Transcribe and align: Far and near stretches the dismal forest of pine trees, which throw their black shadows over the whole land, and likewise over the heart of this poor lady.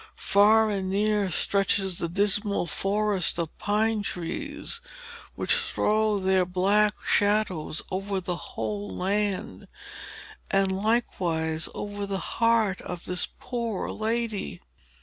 Far 0.15 0.71
and 0.71 0.89
near 0.89 1.29
stretches 1.29 1.99
the 1.99 2.09
dismal 2.09 2.65
forest 2.65 3.37
of 3.37 3.55
pine 3.59 4.01
trees, 4.01 4.81
which 5.35 5.53
throw 5.53 6.17
their 6.17 6.43
black 6.43 6.95
shadows 7.05 7.83
over 7.91 8.19
the 8.19 8.35
whole 8.35 8.89
land, 8.89 9.67
and 10.49 10.71
likewise 10.71 11.69
over 11.75 12.07
the 12.07 12.17
heart 12.17 12.81
of 12.81 13.05
this 13.05 13.27
poor 13.39 13.91
lady. 13.91 14.59